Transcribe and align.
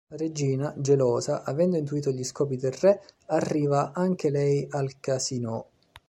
La 0.09 0.17
regina, 0.17 0.73
gelosa, 0.79 1.43
avendo 1.43 1.77
intuito 1.77 2.09
gli 2.09 2.23
scopi 2.23 2.57
del 2.57 2.71
re, 2.71 3.03
arriva 3.27 3.91
anche 3.93 4.31
lei 4.31 4.65
al 4.71 4.99
casino. 4.99 5.65